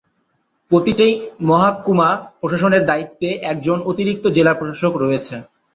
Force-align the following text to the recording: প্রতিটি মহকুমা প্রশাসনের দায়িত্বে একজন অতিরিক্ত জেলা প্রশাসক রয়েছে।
প্রতিটি 0.71 1.07
মহকুমা 1.41 2.09
প্রশাসনের 2.39 2.83
দায়িত্বে 2.85 3.27
একজন 3.43 3.77
অতিরিক্ত 3.89 4.25
জেলা 4.37 4.53
প্রশাসক 4.53 4.93
রয়েছে। 4.97 5.35